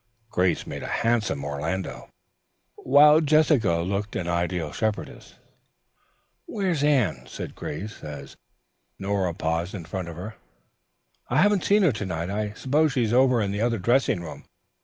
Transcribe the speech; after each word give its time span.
Grace 0.31 0.65
made 0.65 0.81
a 0.81 0.87
handsome 1.05 1.45
Orlando, 1.45 2.09
while 2.75 3.21
Jessica 3.21 3.81
looked 3.81 4.15
an 4.15 4.27
ideal 4.27 4.71
shepherdess. 4.71 5.35
"Where's 6.47 6.83
Anne?" 6.83 7.25
said 7.27 7.53
Grace 7.53 8.03
as 8.03 8.35
Nora 8.97 9.35
paused 9.35 9.75
in 9.75 9.85
front 9.85 10.07
of 10.07 10.15
her. 10.15 10.33
"I 11.29 11.37
haven't 11.39 11.65
see 11.65 11.77
her 11.79 11.91
to 11.91 12.05
night. 12.07 12.31
I 12.31 12.53
suppose 12.53 12.93
she's 12.93 13.13
over 13.13 13.43
in 13.43 13.51
the 13.51 13.61
other 13.61 13.77
dressing 13.77 14.21
room. 14.23 14.45